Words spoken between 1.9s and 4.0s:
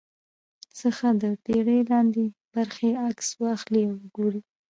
لاندې برخې عکس واخلي او